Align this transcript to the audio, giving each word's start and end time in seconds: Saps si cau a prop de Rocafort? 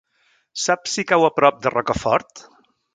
Saps 0.61 0.95
si 0.97 1.05
cau 1.13 1.27
a 1.27 1.31
prop 1.37 1.63
de 1.67 1.77
Rocafort? 1.77 2.47